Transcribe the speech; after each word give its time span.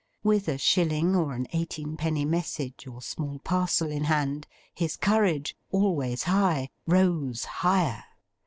With 0.23 0.47
a 0.47 0.57
shilling 0.57 1.15
or 1.15 1.33
an 1.33 1.45
eighteenpenny 1.53 2.25
message 2.25 2.87
or 2.87 3.03
small 3.03 3.37
parcel 3.37 3.91
in 3.91 4.05
hand, 4.05 4.47
his 4.73 4.97
courage 4.97 5.55
always 5.69 6.23
high, 6.23 6.71
rose 6.87 7.45
higher. 7.45 8.03